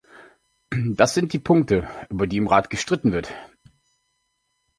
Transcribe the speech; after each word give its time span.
Das 0.95 1.13
sind 1.13 1.31
die 1.31 1.37
Punkte, 1.37 1.87
über 2.09 2.25
die 2.25 2.37
im 2.37 2.47
Rat 2.47 2.71
gestritten 2.71 3.11
wird. 3.11 3.31